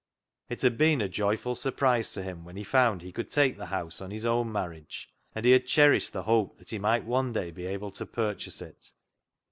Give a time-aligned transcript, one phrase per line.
[0.49, 3.67] It had been a joyful surprise to him when he found he could take the
[3.67, 7.33] house on his own marriage, and he had cherished the hope that he might one
[7.33, 8.93] day be able to purchase it.